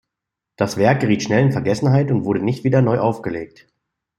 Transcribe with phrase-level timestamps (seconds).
[0.55, 3.67] Das Werk geriet schnell in Vergessenheit und wurde nicht wieder neu aufgelegt.